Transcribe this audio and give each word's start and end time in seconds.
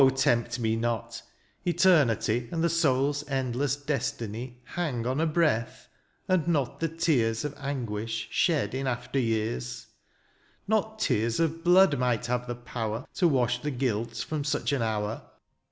tempt 0.15 0.57
me 0.59 0.75
not;— 0.75 1.21
eternity" 1.67 2.49
And 2.51 2.63
the 2.63 2.69
soul's 2.71 3.23
endless 3.29 3.75
destiny 3.75 4.57
^^ 4.65 4.67
Hang 4.71 5.05
on 5.05 5.21
a 5.21 5.27
breath, 5.27 5.89
and 6.27 6.47
not 6.47 6.79
the 6.79 6.87
tears" 6.89 7.45
Of 7.45 7.53
anguish, 7.59 8.27
shed 8.31 8.73
in 8.73 8.87
after 8.87 9.19
years 9.19 9.85
5" 10.61 10.61
Not 10.69 10.97
tears 10.97 11.39
of 11.39 11.63
blood 11.63 11.99
might 11.99 12.25
have 12.25 12.47
the 12.47 12.55
power 12.55 13.01
48 13.13 13.13
DIONYSIUS, 13.13 13.29
'^To 13.29 13.29
wash 13.31 13.61
the 13.61 13.69
guilt 13.69 14.17
from 14.27 14.43
such 14.43 14.71
an 14.71 14.81
hour. 14.81 15.21